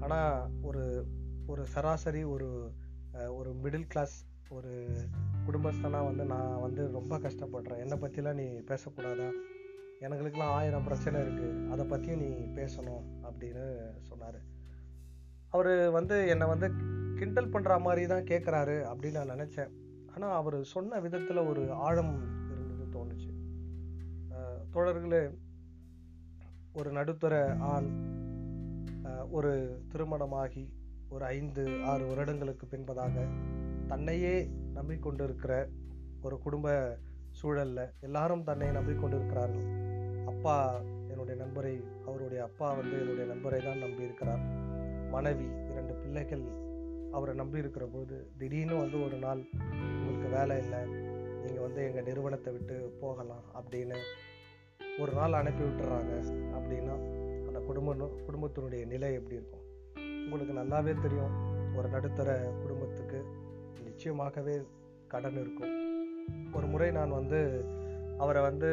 ஆனால் 0.00 0.48
ஒரு 0.62 1.06
ஒரு 1.46 1.66
சராசரி 1.66 2.22
ஒரு 2.24 2.70
ஒரு 3.28 3.50
மிடில் 3.62 3.86
கிளாஸ் 3.86 4.26
ஒரு 4.48 4.88
குடும்பஸ்தனாக 5.46 6.04
வந்து 6.04 6.24
நான் 6.24 6.60
வந்து 6.60 6.90
ரொம்ப 6.90 7.18
கஷ்டப்படுறேன். 7.18 7.78
என்னை 7.78 7.96
பற்றிலாம் 7.98 8.34
நீ 8.34 8.44
பேசக்கூடாதா? 8.44 9.28
எனக்குலாம் 10.00 10.54
ஆயிரம் 10.58 10.84
பிரச்சனை 10.84 11.20
இருக்குது 11.20 11.70
அதை 11.70 11.84
பற்றியும் 11.86 12.20
நீ 12.20 12.60
பேசணும் 12.60 13.04
அப்படின்னு 13.22 13.64
சொன்னார். 14.00 14.38
அவர் 15.54 15.72
வந்து 15.96 16.16
என்னை 16.32 16.46
வந்து 16.52 16.68
கிண்டல் 17.18 17.52
பண்ணுற 17.52 17.76
மாதிரி 17.84 18.02
தான் 18.06 18.28
கேட்குறாரு 18.30 18.76
அப்படின்னு 18.90 19.18
நான் 19.20 19.34
நினச்சேன். 19.34 19.70
ஆனால் 20.14 20.36
அவர் 20.40 20.56
சொன்ன 20.74 21.00
விதத்தில் 21.04 21.48
ஒரு 21.50 21.62
ஆழம் 21.86 22.14
இருந்தது 22.52 22.86
தோணுச்சு. 22.96 23.30
தோழர்களே 24.74 25.22
ஒரு 26.72 26.90
நடுத்தர 26.98 27.34
ஆண் 27.72 27.88
ஒரு 29.36 29.52
திருமணமாகி 29.92 30.64
ஒரு 31.14 31.24
ஐந்து 31.36 31.64
ஆறு 31.90 32.04
வருடங்களுக்கு 32.10 32.64
பின்பதாக 32.72 33.24
தன்னையே 33.88 34.34
நம்பிக்கொண்டிருக்கிற 34.78 35.52
ஒரு 36.22 36.36
குடும்ப 36.44 36.76
சூழலில் 37.40 37.92
எல்லாரும் 38.06 38.46
தன்னை 38.48 38.68
நம்பிக்கொண்டிருக்கிறார்கள். 38.78 39.66
அப்பா 40.32 40.56
என்னுடைய 41.10 41.36
நண்பரை 41.42 41.74
அவருடைய 42.06 42.40
அப்பா 42.48 42.68
வந்து 42.80 42.96
என்னுடைய 43.02 43.26
நண்பரை 43.32 43.60
தான் 43.68 43.82
நம்பி 43.84 44.08
இருக்கிறார் 44.08 44.42
மனைவி 45.10 45.46
இரண்டு 45.70 45.94
பிள்ளைகள் 45.94 46.44
அவரை 47.12 47.34
நம்பி 47.34 47.58
இருக்கிற 47.58 47.84
போது 47.86 48.16
திடீர்னு 48.38 48.76
வந்து 48.76 49.04
ஒரு 49.04 49.16
நாள் 49.16 49.42
உங்களுக்கு 49.98 50.28
வேலை 50.36 50.56
இல்லை. 50.58 50.80
நீங்கள் 51.42 51.64
வந்து 51.66 51.80
எங்கள் 51.84 52.02
நிறுவனத்தை 52.02 52.52
விட்டு 52.52 52.76
போகலாம் 53.00 53.44
அப்படின்னு 53.58 53.98
ஒரு 54.98 55.12
நாள் 55.12 55.32
அனுப்பி 55.32 55.64
விட்டுறாங்க 55.64 56.14
அப்படின்னா 56.56 56.94
அந்த 57.46 57.60
குடும்ப 57.60 57.94
குடும்பத்தினுடைய 58.28 58.82
நிலை 58.86 59.10
எப்படி 59.14 59.38
இருக்கும்? 59.40 59.64
உங்களுக்கு 60.24 60.54
நல்லாவே 60.60 60.94
தெரியும். 61.00 61.34
ஒரு 61.76 61.88
நடுத்தர 61.88 62.30
குடும்பத்துக்கு 62.62 63.18
நிச்சயமாகவே 63.84 64.56
கடன் 65.08 65.38
இருக்கும். 65.40 65.74
ஒரு 66.52 66.66
முறை 66.66 66.90
நான் 66.90 67.10
வந்து 67.10 67.40
அவரை 68.18 68.42
வந்து 68.42 68.70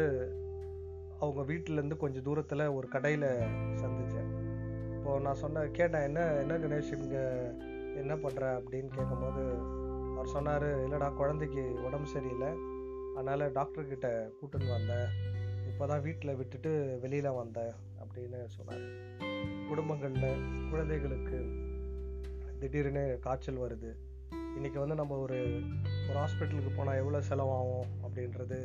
அவங்க 1.20 1.42
வீட்டிலேருந்து 1.54 1.98
கொஞ்சம் 1.98 2.24
தூரத்தில் 2.24 2.74
ஒரு 2.78 2.88
கடையில் 2.88 3.30
சந்தி 3.76 4.05
இப்போது 5.06 5.24
நான் 5.24 5.42
சொன்ன 5.42 5.64
கேட்டேன் 5.78 6.06
என்ன 6.08 6.20
என்ன 6.44 6.54
கணேஷ் 6.62 6.92
இங்கே 6.96 7.24
என்ன 8.02 8.14
பண்ணுற 8.22 8.44
அப்படின்னு 8.60 8.90
கேட்கும்போது 8.96 9.42
அவர் 10.14 10.32
சொன்னார் 10.34 10.66
இல்லைடா 10.86 11.08
குழந்தைக்கு 11.20 11.64
உடம்பு 11.88 12.08
சரியில்லை. 12.14 12.50
அதனால் 13.16 13.44
டாக்டர்கிட்ட 13.58 14.08
கூட்டின்னு 14.38 14.72
வந்தேன். 14.78 15.10
இப்போ 15.70 15.84
தான் 15.92 16.02
வீட்டில் 16.02 16.38
விட்டுட்டு 16.40 16.72
வெளியில் 17.04 17.38
வந்தேன் 17.42 17.76
அப்படின்னு 18.04 18.40
சொன்னார். 18.56 18.88
குடும்பங்களில் 19.70 20.42
குழந்தைகளுக்கு 20.72 21.40
திடீர்னு 22.62 23.04
காய்ச்சல் 23.28 23.64
வருது. 23.66 23.92
இன்றைக்கி 24.58 24.82
வந்து 24.84 25.00
நம்ம 25.02 25.20
ஒரு 25.26 25.40
ஒரு 26.08 26.18
ஹாஸ்பிட்டலுக்கு 26.24 26.74
போனால் 26.80 27.02
எவ்வளோ 27.04 27.22
செலவாகும் 27.30 27.88
அப்படின்றது 28.08 28.60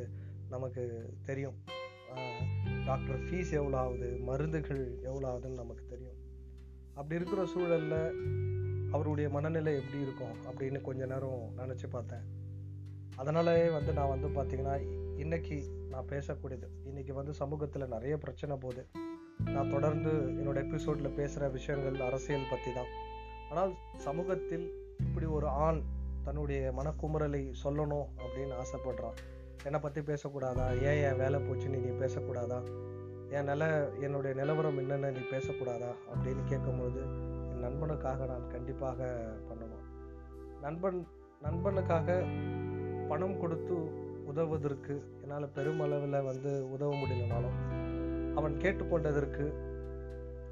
நமக்கு 0.49 0.85
தெரியும். 1.29 1.59
டாக்டர் 2.89 3.21
ஃபீஸ் 3.27 3.53
எவ்வளோ 3.61 3.79
ஆகுது? 3.85 4.11
மருந்துகள் 4.31 4.83
எவ்வளோ 5.11 5.29
ஆகுதுன்னு 5.33 5.63
நமக்கு 5.65 5.85
தெரியும். 5.87 6.17
அப்படி 6.95 7.15
இருக்கிற 7.15 7.47
சூழலில் 7.47 7.99
அவருடைய 8.93 9.31
மனநிலை 9.31 9.75
எப்படி 9.75 10.03
இருக்கும் 10.03 10.35
அப்படின்னு 10.49 10.81
கொஞ்ச 10.81 11.07
நேரம் 11.07 11.53
நினச்சி 11.59 11.87
பார்த்தேன். 11.91 12.25
அதனாலே 13.17 13.69
வந்து 13.69 13.93
நான் 13.93 14.09
வந்து 14.09 14.29
பார்த்திங்கன்னா 14.29 14.75
இன்னைக்கு 15.17 15.87
நான் 15.91 16.09
பேசக்கூடியது 16.09 16.69
இன்னைக்கு 16.85 17.15
வந்து 17.15 17.33
சமூகத்தில் 17.33 17.89
நிறைய 17.89 18.19
பிரச்சனை 18.19 18.57
போகுது. 18.57 18.87
நான் 19.45 19.71
தொடர்ந்து 19.71 20.11
என்னோடய 20.11 20.67
எபிசோடில் 20.69 21.17
பேசுகிற 21.17 21.49
விஷயங்கள் 21.49 22.01
அரசியல் 22.01 22.51
பற்றி 22.51 22.73
தான். 22.73 22.91
ஆனால் 23.51 23.73
சமூகத்தில் 23.97 24.67
இப்படி 24.99 25.27
ஒரு 25.27 25.47
ஆண் 25.47 25.81
தன்னுடைய 26.25 26.73
மனக்குமுறலை 26.77 27.55
சொல்லணும் 27.65 28.09
அப்படின்னு 28.23 28.55
ஆசைப்படுறான். 28.63 29.19
என்னை 29.65 29.81
பற்றி 29.81 30.01
பேசக்கூடாதா? 30.01 30.67
ஏன் 30.83 31.03
என் 31.03 31.17
வேலை 31.17 31.41
போச்சுன்னு 31.41 31.81
நீ 31.85 31.91
பேசக்கூடாதா? 32.05 32.59
என் 33.31 33.45
நில 33.45 33.89
என்னுடைய 34.01 34.37
நிலவரம் 34.37 34.79
என்னென்ன 34.79 35.11
நீ 35.11 35.19
பேசக்கூடாதா? 35.31 35.91
அப்படின்னு 36.13 36.43
கேட்கும்போது 36.45 37.01
என் 37.51 37.65
நண்பனுக்காக 37.65 38.27
நான் 38.27 38.51
கண்டிப்பாக 38.51 39.09
பண்ணுவேன். 39.49 39.85
நண்பன் 40.61 41.07
நண்பனுக்காக 41.43 42.25
பணம் 43.09 43.41
கொடுத்து 43.41 43.77
உதவுவதற்கு 44.27 45.03
என்னால் 45.23 45.49
பெருமளவில் 45.55 46.25
வந்து 46.25 46.71
உதவ 46.71 46.95
முடியலனாலும் 46.95 47.57
அவன் 48.35 48.55
கேட்டுக்கொண்டதற்கு 48.55 49.53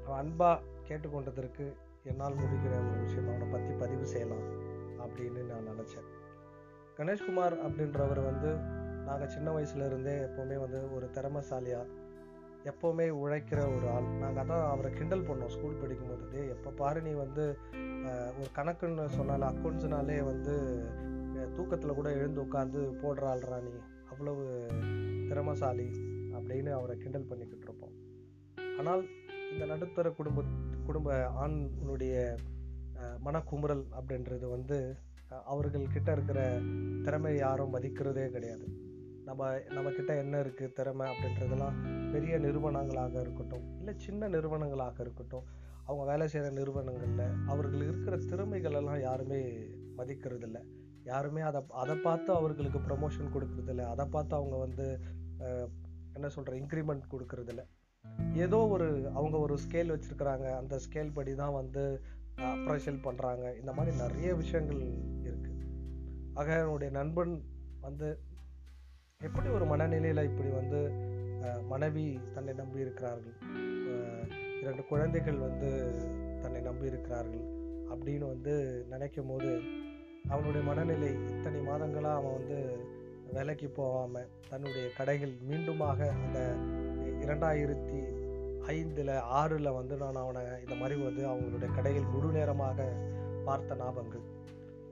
அவன் 0.05 0.19
அன்பாக 0.19 0.61
கேட்டுக்கொண்டதற்கு 0.87 1.73
என்னால் 2.03 2.33
முடிகிற 2.33 2.73
ஒரு 2.91 2.99
விஷயம் 3.01 3.27
அவனை 3.27 3.47
பற்றி 3.47 3.73
பதிவு 3.73 4.05
செய்யலாம் 4.05 4.45
அப்படின்னு 4.99 5.41
நான் 5.43 5.67
நினச்சேன். 5.67 6.07
கணேஷ்குமார் 6.97 7.55
அப்படின்றவர் 7.67 8.23
வந்து 8.23 8.55
நாங்கள் 9.05 9.27
சின்ன 9.27 9.51
வயசுலேருந்தே 9.57 10.15
எப்போவுமே 10.27 10.59
வந்து 10.59 10.95
ஒரு 10.95 11.09
திறமசாலியாக 11.13 11.87
எப்போவுமே 12.63 13.05
உழைக்கிற 13.09 13.59
ஒரு 13.75 13.89
ஆள். 13.89 14.07
நாங்கள் 14.23 14.43
அதான் 14.43 14.69
அவரை 14.69 14.91
கிண்டல் 14.93 15.27
பண்ணோம் 15.27 15.53
ஸ்கூல் 15.55 15.79
படிக்கும்போது. 15.81 16.23
டேய் 16.31 16.49
எப்போ 16.49 16.69
பாரு 16.69 17.01
நீ 17.01 17.11
வந்து 17.11 17.45
ஒரு 18.39 18.49
கணக்குன்னு 18.55 19.05
சொன்னால 19.19 19.43
அக்கௌண்ட்ஸ்னாலே 19.51 20.23
வந்து 20.23 20.55
தூக்கத்தில் 21.55 21.97
கூட 21.99 22.09
எழுந்து 22.11 22.41
உட்காந்து 22.41 22.81
போடுற 23.01 23.23
ஆள்றா 23.33 23.61
நீ. 23.61 23.73
அவ்வளவு 24.11 24.45
திறமசாலி. 25.29 25.87
அப்படின்னு 26.37 26.71
அவரை 26.71 26.97
கிண்டல் 26.97 27.29
பண்ணிக்கிட்டு 27.29 27.65
இருப்போம். 27.67 27.95
ஆனால் 28.79 29.03
இந்த 29.51 29.65
நடுத்தர 29.65 30.09
குடும்ப 30.09 30.43
குடும்ப 30.85 31.13
ஆணுடைய 31.45 32.37
மனக்குமுறல் 33.25 33.83
அப்படின்றது 33.99 34.49
வந்து 34.49 34.95
அவர்கள் 35.45 35.93
கிட்ட 35.93 36.11
இருக்கிற 36.11 36.59
திறமையை 37.03 37.39
யாரும் 37.39 37.73
மதிக்கிறதே 37.73 38.27
கிடையாது. 38.29 38.67
நம்ம 39.29 39.47
நம்மக்கிட்ட 39.75 40.11
என்ன 40.23 40.35
இருக்குது 40.43 40.75
திறமை 40.77 41.05
அப்படின்றதெல்லாம் 41.13 41.75
பெரிய 42.13 42.35
நிறுவனங்களாக 42.45 43.15
இருக்கட்டும் 43.25 43.65
இல்லை 43.79 43.93
சின்ன 44.05 44.29
நிறுவனங்களாக 44.35 44.97
இருக்கட்டும் 45.05 45.47
அவங்க 45.87 46.03
வேலை 46.11 46.25
செய்கிற 46.31 46.49
நிறுவனங்களில் 46.59 47.23
அவர்கள் 47.51 47.83
இருக்கிற 47.87 48.15
திறமைகள் 48.31 48.77
எல்லாம் 48.79 49.01
யாருமே 49.07 49.39
மதிக்கிறதில்ல. 49.99 50.59
யாருமே 51.03 51.41
அதை 51.49 51.59
அதை 51.81 51.95
பார்த்து 52.07 52.29
அவர்களுக்கு 52.39 52.79
ப்ரமோஷன் 52.87 53.33
கொடுக்கறதில்ல. 53.35 53.83
அதை 53.93 54.05
பார்த்து 54.15 54.33
அவங்க 54.39 54.55
வந்து 54.65 54.85
என்ன 56.17 56.29
சொல்கிற 56.35 56.53
இன்க்ரிமெண்ட் 56.61 57.05
கொடுக்கறதில்ல. 57.13 57.63
ஏதோ 58.45 58.59
ஒரு 58.75 58.87
அவங்க 59.17 59.35
ஒரு 59.45 59.55
ஸ்கேல் 59.65 59.93
வச்சுருக்குறாங்க. 59.93 60.47
அந்த 60.61 60.75
ஸ்கேல் 60.85 61.15
படி 61.17 61.33
தான் 61.41 61.57
வந்து 61.59 61.83
அப்ரைசல் 62.51 63.03
பண்ணுறாங்க 63.07 63.45
இந்த 63.61 63.71
மாதிரி 63.77 63.93
நிறைய 64.03 64.29
விஷயங்கள் 64.41 64.83
இருக்குது 65.29 65.57
ஆக 66.39 66.49
என்னுடைய 66.63 66.89
நண்பன் 66.99 67.33
வந்து 67.81 68.09
எப்படி 69.27 69.47
ஒரு 69.55 69.65
மனநிலையில் 69.65 70.27
இப்படி 70.27 70.49
வந்து 70.49 70.77
மனைவி 71.71 72.03
தன்னை 72.35 72.53
நம்பி 72.59 72.83
இருக்கிறார்கள்? 72.83 73.33
இரண்டு 74.61 74.83
குழந்தைகள் 74.91 75.39
வந்து 75.47 75.69
தன்னை 76.43 76.61
நம்பி 76.67 76.85
இருக்கிறார்கள் 76.91 77.43
அப்படின்னு 77.91 78.25
வந்து 78.33 78.53
நினைக்கும் 78.91 79.29
போது 79.31 79.49
அவனுடைய 80.29 80.61
மனநிலை 80.69 81.11
இத்தனை 81.33 81.59
மாதங்களாக 81.67 82.19
அவன் 82.21 82.37
வந்து 82.39 82.59
வேலைக்கு 83.33 83.69
போகாமல் 83.79 84.31
தன்னுடைய 84.49 84.85
கடைகள் 84.99 85.35
மீண்டுமாக 85.49 85.99
அந்த 86.23 86.39
இரண்டாயிரத்தி 87.25 87.99
ஐந்தில் 88.77 89.13
ஆறில் 89.41 89.75
வந்து 89.79 89.97
நான் 89.97 90.23
அவனை 90.23 90.41
இந்த 90.63 90.75
மாதிரி 90.81 91.01
வந்து 91.09 91.25
அவங்களுடைய 91.33 91.71
கடைகள் 91.75 92.11
முழு 92.15 92.31
நேரமாக 92.39 92.89
பார்த்த 93.45 93.81
ஞாபகங்கள். 93.83 94.25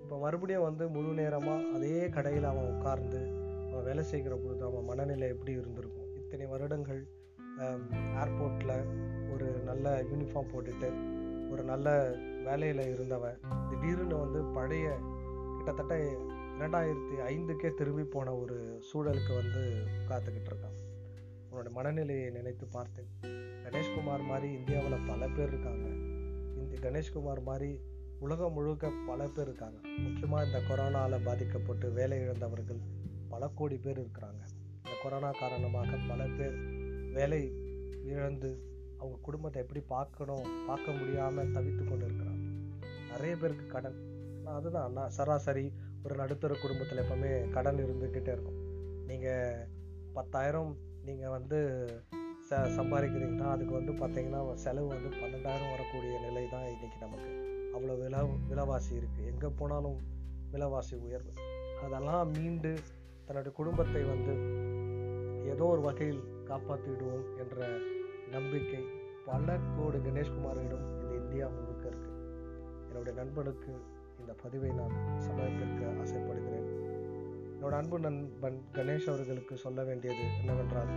இப்போ 0.03 0.17
மறுபடியும் 0.17 0.69
வந்து 0.69 0.86
முழு 0.89 1.12
நேரமாக 1.24 1.74
அதே 1.75 1.98
கடையில் 2.10 2.51
அவன் 2.53 2.72
உட்கார்ந்து 2.75 3.22
நம்ம 3.77 3.89
வேலை 3.89 4.03
செய்கிற 4.12 4.36
பொழுது 4.36 4.63
அவன் 4.65 4.86
மனநிலை 4.86 5.25
எப்படி 5.27 5.51
இருந்திருக்கும்? 5.51 6.07
இத்தனை 6.15 6.46
வருடங்கள் 6.46 7.01
ஏர்போர்ட்டில் 8.22 8.79
ஒரு 9.34 9.48
நல்ல 9.67 9.86
யூனிஃபார்ம் 10.12 10.50
போட்டுட்டு 10.53 10.89
ஒரு 11.51 11.63
நல்ல 11.63 11.93
வேலையில் 12.46 12.81
இருந்தவன் 12.93 13.38
திடீர்னு 13.69 14.17
வந்து 14.17 14.39
பழைய 14.57 14.88
கிட்டத்தட்ட 15.55 15.96
இரண்டாயிரத்தி 16.57 17.17
ஐந்துக்கே 17.27 17.72
திரும்பி 17.74 18.05
போன 18.15 18.34
ஒரு 18.36 18.57
சூழலுக்கு 18.89 19.34
வந்து 19.41 19.63
காத்துக்கிட்டு 20.10 20.51
இருக்கான். 20.51 20.77
உன்னோட 21.50 21.72
மனநிலையை 21.77 22.27
நினைத்து 22.29 22.67
பார்த்தேன் 22.77 23.12
கணேஷ்குமார் 23.65 24.27
மாதிரி 24.31 24.50
இந்தியாவில் 24.53 25.07
பல 25.07 25.27
பேர் 25.27 25.48
இருக்காங்க. 25.48 25.88
இந்த 26.63 26.75
கணேஷ்குமார் 26.88 27.43
மாதிரி 27.43 27.72
உலகம் 28.19 28.53
முழுக்க 28.53 28.91
பல 29.07 29.19
பேர் 29.36 29.46
இருக்காங்க. 29.46 29.79
முக்கியமாக 30.05 30.46
இந்த 30.46 30.62
கொரோனாவில் 30.69 31.25
பாதிக்கப்பட்டு 31.25 31.89
வேலை 31.91 32.17
இழந்தவர்கள் 32.19 32.81
பல 33.29 33.50
கோடி 33.60 33.77
பேர் 33.86 34.00
இருக்கிறாங்க. 34.03 34.41
இந்த 34.84 34.96
கொரோனா 35.03 35.31
காரணமாக 35.41 35.91
பல 36.10 36.22
பேர் 36.38 36.57
வேலை 37.17 37.41
இழந்து 38.12 38.50
அவங்க 39.00 39.17
குடும்பத்தை 39.22 39.62
எப்படி 39.63 39.81
பார்க்கணும் 39.96 40.46
பார்க்க 40.67 40.98
முடியாமல் 41.00 41.53
தவித்து 41.55 41.84
கொண்டு 41.84 42.05
இருக்கிறாங்க 42.07 42.46
நிறைய 43.12 43.34
பேருக்கு 43.38 43.65
கடன். 43.67 43.98
அதுதான். 44.57 44.91
நான் 44.98 45.15
சராசரி 45.17 45.65
ஒரு 46.03 46.15
நடுத்தர 46.15 46.55
குடும்பத்தில் 46.62 47.01
எப்பவுமே 47.03 47.31
கடன் 47.55 47.81
இருந்துக்கிட்டே 47.86 48.31
இருக்கும். 48.36 48.60
நீங்கள் 49.10 49.65
பத்தாயிரம் 50.17 50.72
நீங்கள் 51.07 51.34
வந்து 51.38 51.60
ச 52.50 52.60
சம்பாதிக்கிறீங்கன்னா 52.77 53.48
அதுக்கு 53.53 53.74
வந்து 53.79 53.93
பார்த்தீங்கன்னா 54.01 54.41
செலவு 54.63 54.88
வந்து 54.88 55.10
பன்னெண்டாயிரம் 55.22 55.72
வரக்கூடிய 55.74 56.19
நிலை 56.25 56.43
தான் 56.53 56.67
இன்றைக்கி 56.74 57.00
நமக்கு. 57.05 57.31
அவ்வளோ 57.75 57.96
விலை 58.01 58.22
விலைவாசி 58.51 58.93
இருக்குது 59.00 59.27
எங்கே 59.31 59.50
போனாலும் 59.62 59.98
விலைவாசி 60.53 60.96
உயர்வு. 61.07 61.33
அதெல்லாம் 61.85 62.31
மீண்டு 62.31 62.72
தன்னுடைய 63.27 63.57
குடும்பத்தை 63.57 64.03
வந்து 64.03 64.33
ஏதோ 65.46 65.63
ஒரு 65.63 65.81
வகையில் 65.81 66.22
காப்பாற்றிடுவோம் 66.46 67.25
என்ற 67.37 67.68
நம்பிக்கை 68.31 68.83
பல 69.25 69.57
கோடி 69.77 69.98
கணேஷ்குமாரிடம் 69.98 71.01
இந்த 71.01 71.16
இந்தியா 71.16 71.48
முழுக்க 71.48 71.87
இருக்கு. 71.87 72.11
என்னுடைய 72.87 73.24
நண்பனுக்கு 73.24 73.72
இந்த 74.20 74.33
பதிவை 74.44 74.70
நான் 74.70 74.96
சமர்ப்பிக்க 75.18 76.00
ஆசைப்படுகிறேன். 76.00 76.70
என்னோட 77.57 77.72
அன்பு 77.72 78.00
நண்பன் 78.00 78.61
கணேஷ் 78.74 79.07
அவர்களுக்கு 79.07 79.57
சொல்ல 79.57 79.83
வேண்டியது 79.83 80.37
என்னவென்றால் 80.40 80.92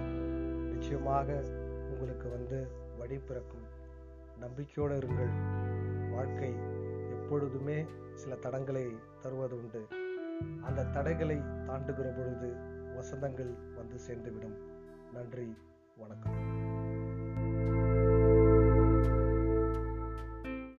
நிச்சயமாக 0.73 1.33
உங்களுக்கு 1.93 2.29
வந்து 2.31 2.69
வழி 2.99 3.19
பிறக்கும். 3.19 3.67
நம்பிக்கையோடு 4.41 4.99
இருங்கள். 4.99 5.33
வாழ்க்கை 6.13 6.55
எப்பொழுதுமே 7.11 7.85
சில 8.15 8.35
தடங்களை 8.35 8.97
தருவது 9.23 9.57
உண்டு 9.57 9.83
அந்த 10.63 10.85
தடைகளை 10.85 11.37
தாண்டுகிற 11.39 12.17
பொழுது 12.17 12.55
வசந்தங்கள் 12.97 13.75
வந்து 13.75 13.99
சேர்ந்துவிடும். 14.09 14.57
நன்றி 15.13 15.57
வணக்கம். 15.97 16.50